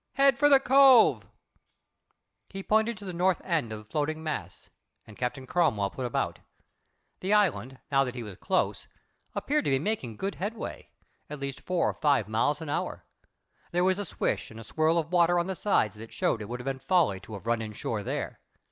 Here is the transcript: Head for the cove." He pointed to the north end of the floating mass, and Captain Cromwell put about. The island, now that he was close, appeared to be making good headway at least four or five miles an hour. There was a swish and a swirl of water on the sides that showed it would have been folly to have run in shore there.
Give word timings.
Head 0.13 0.39
for 0.39 0.49
the 0.49 0.59
cove." 0.59 1.27
He 2.49 2.63
pointed 2.63 2.97
to 2.97 3.05
the 3.05 3.13
north 3.13 3.39
end 3.45 3.71
of 3.71 3.77
the 3.77 3.85
floating 3.85 4.23
mass, 4.23 4.71
and 5.05 5.15
Captain 5.15 5.45
Cromwell 5.45 5.91
put 5.91 6.07
about. 6.07 6.39
The 7.19 7.33
island, 7.35 7.77
now 7.91 8.03
that 8.05 8.15
he 8.15 8.23
was 8.23 8.37
close, 8.37 8.87
appeared 9.35 9.65
to 9.65 9.69
be 9.69 9.77
making 9.77 10.17
good 10.17 10.33
headway 10.33 10.89
at 11.29 11.39
least 11.39 11.61
four 11.61 11.87
or 11.87 11.93
five 11.93 12.27
miles 12.27 12.61
an 12.63 12.69
hour. 12.69 13.05
There 13.69 13.83
was 13.83 13.99
a 13.99 14.05
swish 14.05 14.49
and 14.49 14.59
a 14.59 14.63
swirl 14.63 14.97
of 14.97 15.11
water 15.11 15.37
on 15.37 15.45
the 15.45 15.53
sides 15.55 15.95
that 15.97 16.11
showed 16.11 16.41
it 16.41 16.49
would 16.49 16.59
have 16.59 16.65
been 16.65 16.79
folly 16.79 17.19
to 17.19 17.33
have 17.33 17.45
run 17.45 17.61
in 17.61 17.71
shore 17.71 18.01
there. 18.01 18.39